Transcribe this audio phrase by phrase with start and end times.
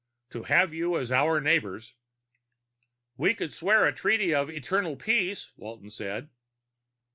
[0.31, 1.93] To have you as our neighbors"
[3.19, 6.31] "We could swear a treaty of eternal peace," Walton said.